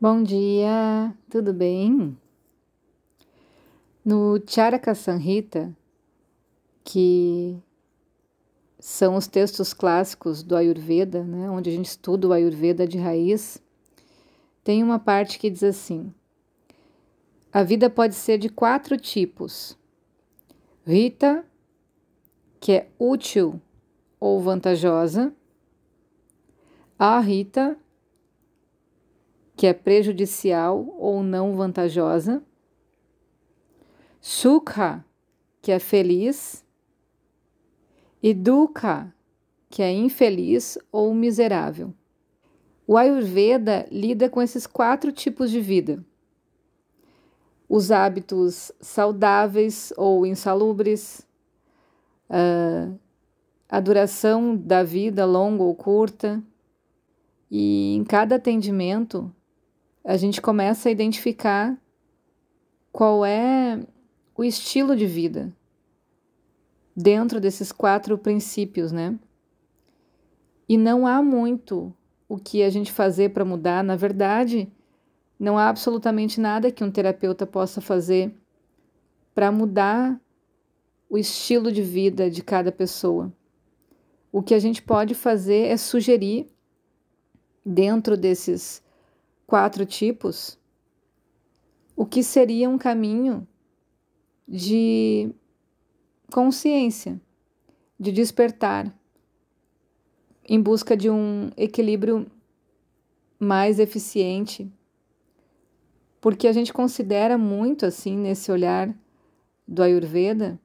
Bom 0.00 0.22
dia, 0.22 1.12
tudo 1.28 1.52
bem? 1.52 2.16
No 4.04 4.40
Charaka 4.46 4.94
Sanhita, 4.94 5.76
que 6.84 7.60
são 8.78 9.16
os 9.16 9.26
textos 9.26 9.74
clássicos 9.74 10.44
do 10.44 10.54
Ayurveda, 10.54 11.24
né, 11.24 11.50
onde 11.50 11.70
a 11.70 11.72
gente 11.72 11.86
estuda 11.86 12.28
o 12.28 12.32
Ayurveda 12.32 12.86
de 12.86 12.96
raiz, 12.96 13.60
tem 14.62 14.84
uma 14.84 15.00
parte 15.00 15.36
que 15.36 15.50
diz 15.50 15.64
assim: 15.64 16.14
a 17.52 17.64
vida 17.64 17.90
pode 17.90 18.14
ser 18.14 18.38
de 18.38 18.48
quatro 18.48 18.96
tipos. 18.96 19.76
Rita, 20.86 21.44
que 22.60 22.70
é 22.70 22.88
útil 23.00 23.60
ou 24.20 24.40
vantajosa. 24.40 25.34
A 26.96 27.18
Rita, 27.18 27.76
que 29.58 29.66
é 29.66 29.74
prejudicial 29.74 30.94
ou 30.96 31.20
não 31.20 31.56
vantajosa. 31.56 32.40
Sukha, 34.20 35.04
que 35.60 35.72
é 35.72 35.80
feliz. 35.80 36.64
E 38.22 38.32
Dukha, 38.32 39.12
que 39.68 39.82
é 39.82 39.90
infeliz 39.90 40.78
ou 40.92 41.12
miserável. 41.12 41.92
O 42.86 42.96
Ayurveda 42.96 43.84
lida 43.90 44.30
com 44.30 44.40
esses 44.40 44.64
quatro 44.64 45.10
tipos 45.10 45.50
de 45.50 45.60
vida. 45.60 46.04
Os 47.68 47.90
hábitos 47.90 48.70
saudáveis 48.80 49.92
ou 49.96 50.24
insalubres, 50.24 51.26
a 53.68 53.80
duração 53.80 54.54
da 54.56 54.84
vida 54.84 55.26
longa 55.26 55.64
ou 55.64 55.74
curta. 55.74 56.40
E 57.50 57.96
em 57.96 58.04
cada 58.04 58.36
atendimento, 58.36 59.34
a 60.04 60.16
gente 60.16 60.40
começa 60.40 60.88
a 60.88 60.92
identificar 60.92 61.76
qual 62.92 63.24
é 63.24 63.80
o 64.36 64.44
estilo 64.44 64.96
de 64.96 65.06
vida 65.06 65.52
dentro 66.96 67.40
desses 67.40 67.70
quatro 67.70 68.18
princípios, 68.18 68.90
né? 68.90 69.18
E 70.68 70.76
não 70.76 71.06
há 71.06 71.22
muito 71.22 71.94
o 72.28 72.36
que 72.36 72.62
a 72.62 72.70
gente 72.70 72.92
fazer 72.92 73.30
para 73.30 73.44
mudar, 73.44 73.82
na 73.84 73.96
verdade, 73.96 74.70
não 75.38 75.56
há 75.56 75.68
absolutamente 75.68 76.40
nada 76.40 76.70
que 76.70 76.82
um 76.82 76.90
terapeuta 76.90 77.46
possa 77.46 77.80
fazer 77.80 78.34
para 79.34 79.52
mudar 79.52 80.20
o 81.08 81.16
estilo 81.16 81.70
de 81.70 81.80
vida 81.80 82.28
de 82.30 82.42
cada 82.42 82.72
pessoa. 82.72 83.32
O 84.32 84.42
que 84.42 84.52
a 84.52 84.58
gente 84.58 84.82
pode 84.82 85.14
fazer 85.14 85.68
é 85.68 85.76
sugerir, 85.76 86.46
dentro 87.64 88.16
desses 88.16 88.82
quatro 89.48 89.86
tipos, 89.86 90.58
o 91.96 92.04
que 92.04 92.22
seria 92.22 92.68
um 92.68 92.76
caminho 92.76 93.48
de 94.46 95.34
consciência, 96.30 97.18
de 97.98 98.12
despertar, 98.12 98.94
em 100.44 100.60
busca 100.60 100.94
de 100.94 101.08
um 101.08 101.50
equilíbrio 101.56 102.30
mais 103.40 103.78
eficiente, 103.78 104.70
porque 106.20 106.46
a 106.46 106.52
gente 106.52 106.70
considera 106.70 107.38
muito 107.38 107.86
assim 107.86 108.18
nesse 108.18 108.52
olhar 108.52 108.94
do 109.66 109.82
Ayurveda 109.82 110.60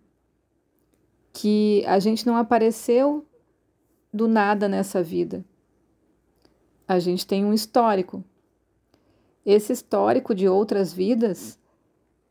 que 1.31 1.85
a 1.87 1.99
gente 1.99 2.27
não 2.27 2.35
apareceu 2.35 3.25
do 4.13 4.27
nada 4.27 4.67
nessa 4.67 5.01
vida. 5.01 5.45
A 6.85 6.99
gente 6.99 7.25
tem 7.25 7.45
um 7.45 7.53
histórico. 7.53 8.21
Esse 9.45 9.73
histórico 9.73 10.33
de 10.33 10.47
outras 10.47 10.93
vidas 10.93 11.59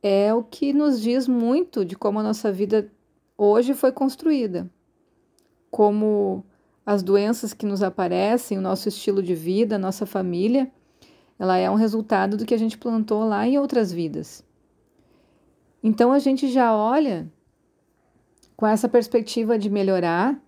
é 0.02 0.32
o 0.32 0.42
que 0.42 0.72
nos 0.72 1.00
diz 1.00 1.28
muito 1.28 1.84
de 1.84 1.94
como 1.94 2.18
a 2.18 2.22
nossa 2.22 2.50
vida 2.50 2.90
hoje 3.36 3.74
foi 3.74 3.92
construída. 3.92 4.70
Como 5.70 6.44
as 6.84 7.02
doenças 7.02 7.52
que 7.52 7.66
nos 7.66 7.82
aparecem, 7.82 8.58
o 8.58 8.62
nosso 8.62 8.88
estilo 8.88 9.22
de 9.22 9.34
vida, 9.34 9.76
a 9.76 9.78
nossa 9.78 10.04
família, 10.06 10.70
ela 11.38 11.56
é 11.56 11.70
um 11.70 11.74
resultado 11.74 12.36
do 12.36 12.44
que 12.44 12.54
a 12.54 12.58
gente 12.58 12.78
plantou 12.78 13.24
lá 13.24 13.46
em 13.46 13.58
outras 13.58 13.92
vidas. 13.92 14.44
Então 15.82 16.12
a 16.12 16.18
gente 16.18 16.48
já 16.48 16.74
olha 16.74 17.30
com 18.56 18.66
essa 18.66 18.88
perspectiva 18.88 19.58
de 19.58 19.68
melhorar 19.68 20.40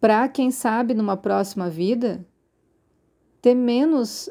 para 0.00 0.28
quem 0.28 0.50
sabe 0.50 0.94
numa 0.94 1.16
próxima 1.16 1.68
vida 1.68 2.26
ter 3.40 3.54
menos 3.54 4.28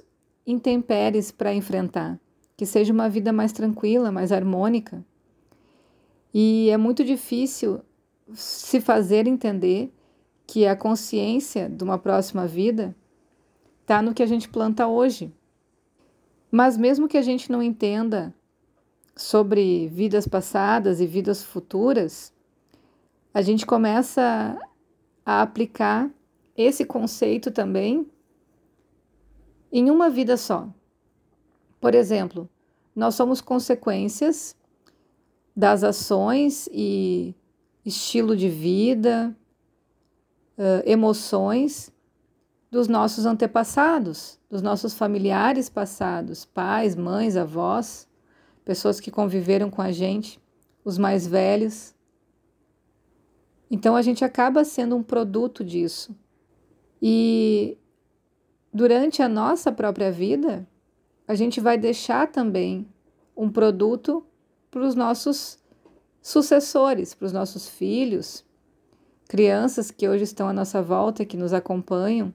intempéries 0.51 1.31
para 1.31 1.53
enfrentar, 1.53 2.19
que 2.57 2.65
seja 2.65 2.91
uma 2.91 3.09
vida 3.09 3.31
mais 3.31 3.53
tranquila, 3.53 4.11
mais 4.11 4.31
harmônica. 4.31 5.05
E 6.33 6.69
é 6.69 6.77
muito 6.77 7.03
difícil 7.03 7.81
se 8.33 8.81
fazer 8.81 9.27
entender 9.27 9.93
que 10.45 10.65
a 10.65 10.75
consciência 10.75 11.69
de 11.69 11.83
uma 11.83 11.97
próxima 11.97 12.47
vida 12.47 12.95
está 13.81 14.01
no 14.01 14.13
que 14.13 14.23
a 14.23 14.25
gente 14.25 14.49
planta 14.49 14.87
hoje. 14.87 15.33
Mas 16.51 16.77
mesmo 16.77 17.07
que 17.07 17.17
a 17.17 17.21
gente 17.21 17.51
não 17.51 17.61
entenda 17.61 18.33
sobre 19.15 19.87
vidas 19.89 20.27
passadas 20.27 20.99
e 20.99 21.05
vidas 21.05 21.43
futuras, 21.43 22.33
a 23.33 23.41
gente 23.41 23.65
começa 23.65 24.57
a 25.25 25.41
aplicar 25.41 26.09
esse 26.57 26.83
conceito 26.83 27.51
também 27.51 28.07
em 29.71 29.89
uma 29.89 30.09
vida 30.09 30.37
só. 30.37 30.67
Por 31.79 31.95
exemplo, 31.95 32.49
nós 32.95 33.15
somos 33.15 33.41
consequências 33.41 34.55
das 35.55 35.83
ações 35.83 36.69
e 36.71 37.33
estilo 37.85 38.35
de 38.35 38.49
vida, 38.49 39.35
emoções 40.85 41.91
dos 42.69 42.87
nossos 42.87 43.25
antepassados, 43.25 44.39
dos 44.49 44.61
nossos 44.61 44.93
familiares 44.93 45.69
passados, 45.69 46.45
pais, 46.45 46.95
mães, 46.95 47.35
avós, 47.35 48.07
pessoas 48.63 48.99
que 48.99 49.09
conviveram 49.09 49.71
com 49.71 49.81
a 49.81 49.91
gente, 49.91 50.39
os 50.85 50.97
mais 50.97 51.25
velhos. 51.25 51.95
Então 53.71 53.95
a 53.95 54.03
gente 54.03 54.23
acaba 54.23 54.63
sendo 54.63 54.95
um 54.95 55.01
produto 55.01 55.63
disso. 55.63 56.15
E 57.01 57.78
durante 58.73 59.21
a 59.21 59.29
nossa 59.29 59.71
própria 59.71 60.11
vida, 60.11 60.67
a 61.27 61.35
gente 61.35 61.59
vai 61.59 61.77
deixar 61.77 62.31
também 62.31 62.87
um 63.35 63.49
produto 63.49 64.25
para 64.69 64.81
os 64.81 64.95
nossos 64.95 65.59
sucessores, 66.21 67.13
para 67.13 67.25
os 67.25 67.33
nossos 67.33 67.67
filhos, 67.67 68.45
crianças 69.27 69.91
que 69.91 70.07
hoje 70.07 70.23
estão 70.23 70.47
à 70.47 70.53
nossa 70.53 70.81
volta, 70.81 71.25
que 71.25 71.37
nos 71.37 71.53
acompanham. 71.53 72.33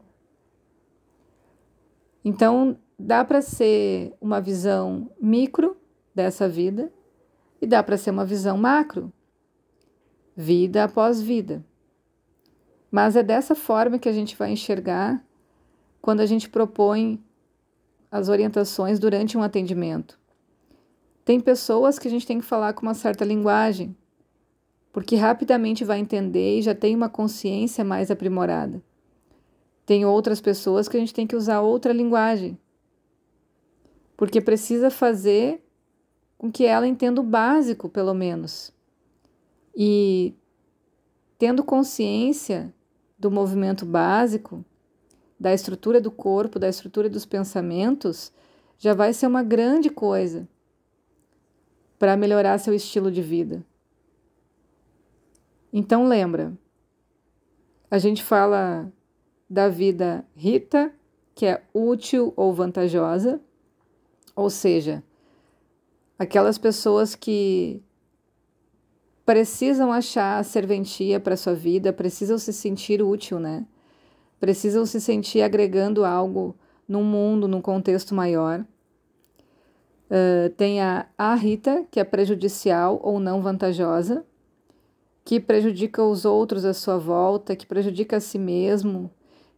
Então, 2.24 2.78
dá 2.98 3.24
para 3.24 3.42
ser 3.42 4.14
uma 4.20 4.40
visão 4.40 5.10
micro 5.20 5.76
dessa 6.14 6.48
vida 6.48 6.92
e 7.60 7.66
dá 7.66 7.82
para 7.82 7.96
ser 7.96 8.10
uma 8.10 8.24
visão 8.24 8.56
macro, 8.56 9.12
vida 10.36 10.84
após 10.84 11.20
vida. 11.20 11.64
Mas 12.90 13.16
é 13.16 13.22
dessa 13.22 13.54
forma 13.54 13.98
que 13.98 14.08
a 14.08 14.12
gente 14.12 14.36
vai 14.36 14.52
enxergar 14.52 15.24
quando 16.04 16.20
a 16.20 16.26
gente 16.26 16.50
propõe 16.50 17.18
as 18.10 18.28
orientações 18.28 18.98
durante 18.98 19.38
um 19.38 19.42
atendimento. 19.42 20.20
Tem 21.24 21.40
pessoas 21.40 21.98
que 21.98 22.06
a 22.06 22.10
gente 22.10 22.26
tem 22.26 22.40
que 22.40 22.44
falar 22.44 22.74
com 22.74 22.82
uma 22.82 22.92
certa 22.92 23.24
linguagem, 23.24 23.96
porque 24.92 25.16
rapidamente 25.16 25.82
vai 25.82 25.98
entender 25.98 26.58
e 26.58 26.62
já 26.62 26.74
tem 26.74 26.94
uma 26.94 27.08
consciência 27.08 27.82
mais 27.82 28.10
aprimorada. 28.10 28.84
Tem 29.86 30.04
outras 30.04 30.42
pessoas 30.42 30.88
que 30.88 30.98
a 30.98 31.00
gente 31.00 31.14
tem 31.14 31.26
que 31.26 31.34
usar 31.36 31.62
outra 31.62 31.90
linguagem, 31.90 32.58
porque 34.14 34.42
precisa 34.42 34.90
fazer 34.90 35.64
com 36.36 36.52
que 36.52 36.66
ela 36.66 36.86
entenda 36.86 37.18
o 37.18 37.24
básico, 37.24 37.88
pelo 37.88 38.12
menos. 38.12 38.74
E 39.74 40.34
tendo 41.38 41.64
consciência 41.64 42.74
do 43.18 43.30
movimento 43.30 43.86
básico, 43.86 44.62
da 45.44 45.52
estrutura 45.52 46.00
do 46.00 46.10
corpo, 46.10 46.58
da 46.58 46.70
estrutura 46.70 47.06
dos 47.06 47.26
pensamentos, 47.26 48.32
já 48.78 48.94
vai 48.94 49.12
ser 49.12 49.26
uma 49.26 49.42
grande 49.42 49.90
coisa 49.90 50.48
para 51.98 52.16
melhorar 52.16 52.56
seu 52.56 52.72
estilo 52.72 53.12
de 53.12 53.20
vida. 53.20 53.62
Então 55.70 56.08
lembra, 56.08 56.56
a 57.90 57.98
gente 57.98 58.22
fala 58.22 58.90
da 59.48 59.68
vida 59.68 60.24
Rita, 60.34 60.90
que 61.34 61.44
é 61.44 61.62
útil 61.74 62.32
ou 62.36 62.54
vantajosa, 62.54 63.38
ou 64.34 64.48
seja, 64.48 65.04
aquelas 66.18 66.56
pessoas 66.56 67.14
que 67.14 67.82
precisam 69.26 69.92
achar 69.92 70.42
serventia 70.42 71.20
para 71.20 71.36
sua 71.36 71.54
vida, 71.54 71.92
precisam 71.92 72.38
se 72.38 72.50
sentir 72.50 73.02
útil, 73.02 73.38
né? 73.38 73.66
Precisam 74.40 74.84
se 74.84 75.00
sentir 75.00 75.42
agregando 75.42 76.04
algo 76.04 76.54
num 76.88 77.02
mundo, 77.02 77.48
num 77.48 77.60
contexto 77.60 78.14
maior. 78.14 78.64
Uh, 80.10 80.50
tem 80.56 80.80
a 80.80 81.34
Rita, 81.34 81.84
que 81.90 81.98
é 81.98 82.04
prejudicial 82.04 83.00
ou 83.02 83.18
não 83.18 83.40
vantajosa, 83.40 84.24
que 85.24 85.40
prejudica 85.40 86.02
os 86.02 86.24
outros 86.24 86.64
à 86.64 86.74
sua 86.74 86.98
volta, 86.98 87.56
que 87.56 87.66
prejudica 87.66 88.18
a 88.18 88.20
si 88.20 88.38
mesmo, 88.38 89.10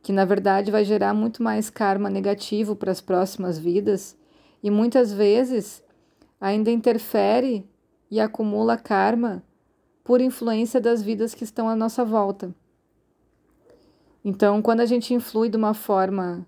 que 0.03 0.13
na 0.13 0.25
verdade 0.25 0.71
vai 0.71 0.85
gerar 0.85 1.13
muito 1.13 1.43
mais 1.43 1.69
karma 1.69 2.09
negativo 2.09 2.77
para 2.77 2.93
as 2.93 3.01
próximas 3.01 3.59
vidas 3.59 4.17
e 4.63 4.71
muitas 4.71 5.13
vezes 5.13 5.83
ainda 6.41 6.71
interfere 6.71 7.69
e 8.09 8.21
acumula 8.21 8.77
karma 8.77 9.43
por 10.05 10.21
influência 10.21 10.81
das 10.81 11.03
vidas 11.03 11.35
que 11.35 11.43
estão 11.43 11.69
à 11.69 11.75
nossa 11.75 12.05
volta. 12.05 12.55
Então, 14.29 14.61
quando 14.61 14.81
a 14.81 14.87
gente 14.87 15.15
influi 15.15 15.49
de 15.49 15.57
uma 15.57 15.73
forma, 15.73 16.45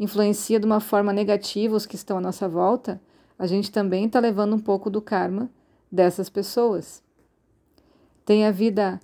influencia 0.00 0.58
de 0.58 0.64
uma 0.64 0.80
forma 0.80 1.12
negativa 1.12 1.76
os 1.76 1.84
que 1.84 1.94
estão 1.94 2.16
à 2.16 2.20
nossa 2.22 2.48
volta, 2.48 2.98
a 3.38 3.46
gente 3.46 3.70
também 3.70 4.06
está 4.06 4.18
levando 4.18 4.56
um 4.56 4.58
pouco 4.58 4.88
do 4.88 5.02
karma 5.02 5.50
dessas 5.90 6.30
pessoas. 6.30 7.02
Tem 8.24 8.46
a 8.46 8.50
vida 8.50 8.98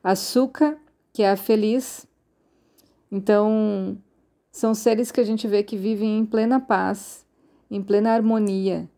açúcar, 0.00 0.78
que 1.12 1.24
é 1.24 1.32
a 1.32 1.36
feliz. 1.36 2.06
Então, 3.10 3.98
são 4.52 4.72
seres 4.72 5.10
que 5.10 5.20
a 5.20 5.24
gente 5.24 5.48
vê 5.48 5.64
que 5.64 5.76
vivem 5.76 6.20
em 6.20 6.24
plena 6.24 6.60
paz, 6.60 7.26
em 7.68 7.82
plena 7.82 8.12
harmonia, 8.12 8.88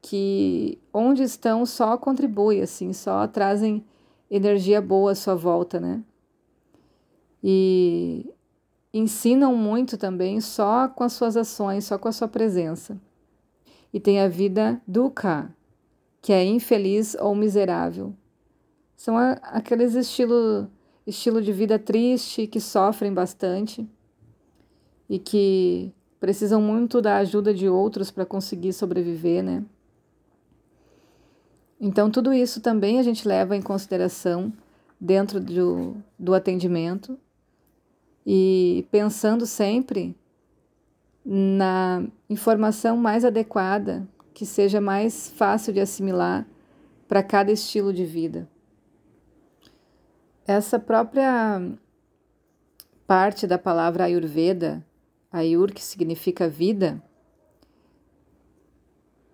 que 0.00 0.78
onde 0.94 1.24
estão 1.24 1.66
só 1.66 1.98
contribuem, 1.98 2.62
assim, 2.62 2.92
só 2.92 3.26
trazem 3.26 3.84
energia 4.30 4.80
boa 4.80 5.10
à 5.10 5.14
sua 5.16 5.34
volta, 5.34 5.80
né? 5.80 6.04
E 7.48 8.28
ensinam 8.92 9.54
muito 9.54 9.96
também 9.96 10.40
só 10.40 10.88
com 10.88 11.04
as 11.04 11.12
suas 11.12 11.36
ações, 11.36 11.84
só 11.84 11.96
com 11.96 12.08
a 12.08 12.12
sua 12.12 12.26
presença. 12.26 13.00
E 13.94 14.00
tem 14.00 14.20
a 14.20 14.26
vida 14.26 14.82
dukkha, 14.84 15.54
que 16.20 16.32
é 16.32 16.44
infeliz 16.44 17.14
ou 17.20 17.36
miserável. 17.36 18.12
São 18.96 19.16
aqueles 19.16 19.94
estilo 19.94 20.68
estilo 21.06 21.40
de 21.40 21.52
vida 21.52 21.78
triste 21.78 22.48
que 22.48 22.58
sofrem 22.58 23.14
bastante 23.14 23.88
e 25.08 25.16
que 25.20 25.94
precisam 26.18 26.60
muito 26.60 27.00
da 27.00 27.18
ajuda 27.18 27.54
de 27.54 27.68
outros 27.68 28.10
para 28.10 28.26
conseguir 28.26 28.72
sobreviver, 28.72 29.44
né? 29.44 29.64
Então, 31.80 32.10
tudo 32.10 32.34
isso 32.34 32.60
também 32.60 32.98
a 32.98 33.04
gente 33.04 33.28
leva 33.28 33.56
em 33.56 33.62
consideração 33.62 34.52
dentro 35.00 35.38
do, 35.38 35.94
do 36.18 36.34
atendimento 36.34 37.16
e 38.26 38.88
pensando 38.90 39.46
sempre 39.46 40.16
na 41.24 42.04
informação 42.28 42.96
mais 42.96 43.24
adequada, 43.24 44.06
que 44.34 44.44
seja 44.44 44.80
mais 44.80 45.28
fácil 45.30 45.72
de 45.72 45.80
assimilar 45.80 46.46
para 47.06 47.22
cada 47.22 47.52
estilo 47.52 47.92
de 47.92 48.04
vida. 48.04 48.48
Essa 50.44 50.78
própria 50.78 51.62
parte 53.06 53.46
da 53.46 53.58
palavra 53.58 54.04
Ayurveda, 54.04 54.84
Ayur, 55.30 55.72
que 55.72 55.82
significa 55.82 56.48
vida, 56.48 57.02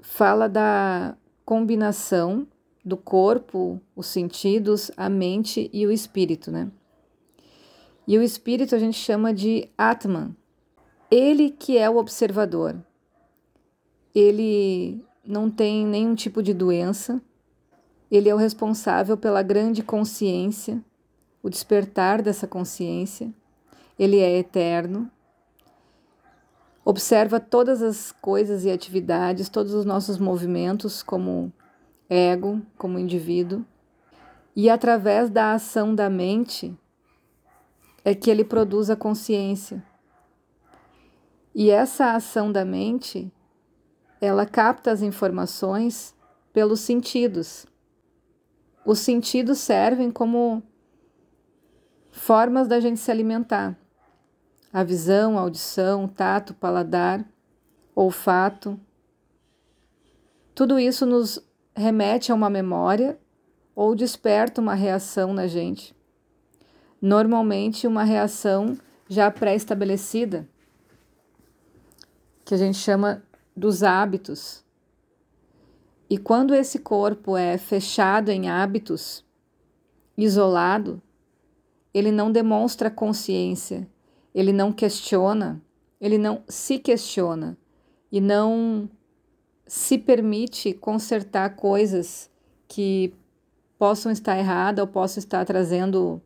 fala 0.01 0.49
da 0.49 1.17
combinação 1.45 2.47
do 2.85 2.97
corpo, 2.97 3.81
os 3.95 4.07
sentidos, 4.07 4.91
a 4.97 5.09
mente 5.09 5.71
e 5.73 5.87
o 5.87 5.93
espírito, 5.93 6.51
né? 6.51 6.71
E 8.07 8.19
o 8.19 8.23
espírito 8.23 8.75
a 8.75 8.79
gente 8.79 8.99
chama 8.99 9.33
de 9.33 9.69
Atman. 9.79 10.35
Ele 11.11 11.51
que 11.51 11.79
é 11.79 11.89
o 11.89 11.97
observador. 11.97 12.77
Ele 14.15 15.05
não 15.25 15.51
tem 15.51 15.87
nenhum 15.87 16.15
tipo 16.15 16.43
de 16.43 16.53
doença. 16.53 17.21
Ele 18.11 18.29
é 18.29 18.35
o 18.35 18.39
responsável 18.39 19.17
pela 19.17 19.43
grande 19.43 19.83
consciência, 19.83 20.83
o 21.43 21.49
despertar 21.49 22.21
dessa 22.21 22.47
consciência. 22.47 23.33
Ele 23.99 24.19
é 24.19 24.39
eterno. 24.39 25.11
Observa 26.85 27.39
todas 27.39 27.81
as 27.81 28.11
coisas 28.11 28.65
e 28.65 28.71
atividades, 28.71 29.49
todos 29.49 29.73
os 29.73 29.85
nossos 29.85 30.19
movimentos 30.19 31.03
como 31.03 31.53
ego, 32.11 32.61
como 32.77 32.99
indivíduo. 32.99 33.65
E 34.55 34.69
através 34.69 35.31
da 35.31 35.55
ação 35.55 35.95
da 35.95 36.11
mente 36.11 36.77
é 38.05 38.15
que 38.15 38.31
ele 38.31 38.45
produz 38.45 38.91
a 38.91 38.97
consciência. 38.97 39.83
E 41.55 41.71
essa 41.71 42.15
ação 42.15 42.51
da 42.51 42.65
mente, 42.65 43.31
ela 44.21 44.47
capta 44.47 44.91
as 44.91 45.03
informações 45.03 46.15
pelos 46.53 46.81
sentidos. 46.81 47.67
Os 48.85 48.99
sentidos 48.99 49.59
servem 49.59 50.11
como 50.11 50.63
formas 52.11 52.67
da 52.67 52.81
gente 52.81 53.01
se 53.01 53.11
alimentar 53.11 53.77
a 54.73 54.83
visão, 54.83 55.37
a 55.37 55.43
audição, 55.43 56.09
tato, 56.09 56.55
paladar, 56.55 57.25
olfato. 57.95 58.81
Tudo 60.55 60.79
isso 60.79 61.05
nos 61.05 61.39
remete 61.77 62.33
a 62.33 62.35
uma 62.35 62.49
memória 62.49 63.19
ou 63.75 63.95
desperta 63.95 64.61
uma 64.61 64.75
reação 64.75 65.35
na 65.35 65.47
gente. 65.47 65.95
Normalmente, 67.03 67.87
uma 67.87 68.05
reação 68.05 68.79
já 69.09 69.31
pré-estabelecida, 69.31 70.49
que 72.45 72.55
a 72.55 72.57
gente 72.57 72.79
chama 72.79 73.23
dos 73.55 73.83
hábitos. 73.83 74.65
E 76.09 76.17
quando 76.17 76.55
esse 76.55 76.79
corpo 76.79 77.37
é 77.37 77.59
fechado 77.59 78.31
em 78.31 78.49
hábitos, 78.49 79.25
isolado, 80.17 81.03
ele 81.93 82.11
não 82.11 82.33
demonstra 82.33 82.91
consciência 82.91 83.87
ele 84.35 84.53
não 84.53 84.73
questiona, 84.73 85.61
ele 86.01 86.19
não 86.19 86.43
se 86.49 86.79
questiona 86.79 87.57
e 88.11 88.21
não 88.21 88.89
se 89.67 89.99
permite 89.99 90.73
consertar 90.73 91.57
coisas 91.57 92.31
que 92.67 93.15
possam 93.79 94.11
estar 94.11 94.39
erradas 94.39 94.83
ou 94.83 94.91
possam 94.91 95.19
estar 95.19 95.45
trazendo 95.45 96.21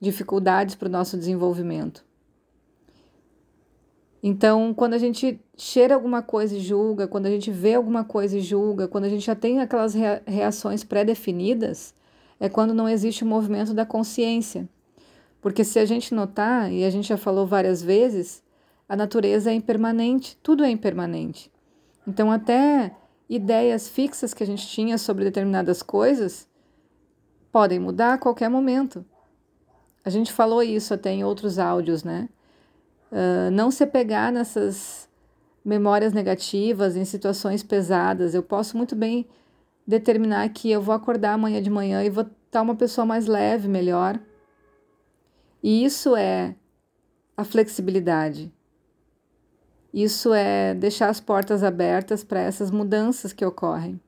dificuldades 0.00 0.74
para 0.74 0.88
o 0.88 0.90
nosso 0.90 1.16
desenvolvimento. 1.16 2.04
Então, 4.22 4.74
quando 4.74 4.94
a 4.94 4.98
gente 4.98 5.40
cheira 5.56 5.94
alguma 5.94 6.20
coisa 6.20 6.56
e 6.56 6.60
julga, 6.60 7.06
quando 7.06 7.26
a 7.26 7.30
gente 7.30 7.50
vê 7.50 7.74
alguma 7.74 8.02
coisa 8.02 8.36
e 8.36 8.40
julga, 8.40 8.88
quando 8.88 9.04
a 9.04 9.08
gente 9.08 9.24
já 9.24 9.34
tem 9.34 9.60
aquelas 9.60 9.94
reações 10.26 10.82
pré-definidas, 10.82 11.94
é 12.40 12.48
quando 12.48 12.74
não 12.74 12.88
existe 12.88 13.22
o 13.22 13.26
movimento 13.26 13.72
da 13.72 13.86
consciência. 13.86 14.68
Porque 15.40 15.62
se 15.62 15.78
a 15.78 15.84
gente 15.84 16.12
notar, 16.12 16.72
e 16.72 16.84
a 16.84 16.90
gente 16.90 17.08
já 17.08 17.16
falou 17.16 17.46
várias 17.46 17.80
vezes, 17.80 18.42
a 18.88 18.96
natureza 18.96 19.50
é 19.50 19.54
impermanente, 19.54 20.36
tudo 20.42 20.64
é 20.64 20.70
impermanente. 20.70 21.50
Então, 22.06 22.32
até 22.32 22.96
ideias 23.28 23.88
fixas 23.88 24.34
que 24.34 24.42
a 24.42 24.46
gente 24.46 24.66
tinha 24.66 24.98
sobre 24.98 25.24
determinadas 25.24 25.82
coisas 25.82 26.48
podem 27.52 27.78
mudar 27.78 28.14
a 28.14 28.18
qualquer 28.18 28.48
momento. 28.48 29.04
A 30.06 30.10
gente 30.10 30.32
falou 30.32 30.62
isso 30.62 30.94
até 30.94 31.10
em 31.10 31.24
outros 31.24 31.58
áudios, 31.58 32.04
né? 32.04 32.28
Uh, 33.10 33.50
não 33.50 33.72
se 33.72 33.84
pegar 33.84 34.30
nessas 34.30 35.08
memórias 35.64 36.12
negativas, 36.12 36.94
em 36.94 37.04
situações 37.04 37.64
pesadas. 37.64 38.32
Eu 38.32 38.40
posso 38.40 38.76
muito 38.76 38.94
bem 38.94 39.26
determinar 39.84 40.48
que 40.50 40.70
eu 40.70 40.80
vou 40.80 40.94
acordar 40.94 41.32
amanhã 41.32 41.60
de 41.60 41.68
manhã 41.68 42.04
e 42.04 42.08
vou 42.08 42.24
estar 42.46 42.62
uma 42.62 42.76
pessoa 42.76 43.04
mais 43.04 43.26
leve, 43.26 43.66
melhor. 43.66 44.16
E 45.60 45.84
isso 45.84 46.14
é 46.14 46.54
a 47.36 47.42
flexibilidade. 47.42 48.52
Isso 49.92 50.32
é 50.32 50.72
deixar 50.72 51.08
as 51.08 51.18
portas 51.18 51.64
abertas 51.64 52.22
para 52.22 52.38
essas 52.38 52.70
mudanças 52.70 53.32
que 53.32 53.44
ocorrem. 53.44 54.00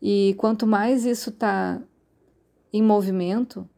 E 0.00 0.34
quanto 0.38 0.66
mais 0.66 1.04
isso 1.04 1.28
está 1.28 1.78
em 2.72 2.82
movimento, 2.82 3.68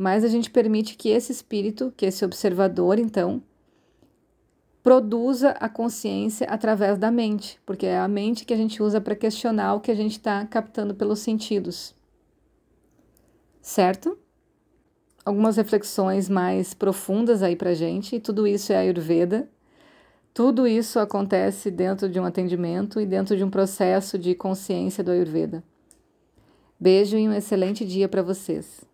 mais 0.00 0.24
a 0.24 0.28
gente 0.28 0.50
permite 0.50 0.96
que 0.96 1.08
esse 1.08 1.30
espírito, 1.30 1.92
que 1.96 2.06
esse 2.06 2.24
observador, 2.24 2.98
então, 2.98 3.42
produza 4.82 5.50
a 5.50 5.68
consciência 5.68 6.46
através 6.46 6.98
da 6.98 7.10
mente, 7.10 7.60
porque 7.66 7.86
é 7.86 7.98
a 7.98 8.08
mente 8.08 8.44
que 8.44 8.54
a 8.54 8.56
gente 8.56 8.82
usa 8.82 9.00
para 9.00 9.14
questionar 9.14 9.74
o 9.74 9.80
que 9.80 9.90
a 9.90 9.94
gente 9.94 10.12
está 10.12 10.46
captando 10.46 10.94
pelos 10.94 11.18
sentidos. 11.18 11.94
Certo? 13.60 14.16
algumas 15.24 15.56
reflexões 15.56 16.28
mais 16.28 16.74
profundas 16.74 17.42
aí 17.42 17.54
para 17.54 17.74
gente, 17.74 18.16
e 18.16 18.20
tudo 18.20 18.46
isso 18.46 18.72
é 18.72 18.76
Ayurveda. 18.76 19.48
Tudo 20.32 20.66
isso 20.66 20.98
acontece 20.98 21.70
dentro 21.70 22.08
de 22.08 22.18
um 22.20 22.24
atendimento 22.24 23.00
e 23.00 23.06
dentro 23.06 23.36
de 23.36 23.44
um 23.44 23.50
processo 23.50 24.18
de 24.18 24.34
consciência 24.34 25.02
do 25.02 25.10
Ayurveda. 25.10 25.62
Beijo 26.78 27.16
e 27.16 27.28
um 27.28 27.32
excelente 27.32 27.84
dia 27.84 28.08
para 28.08 28.22
vocês. 28.22 28.89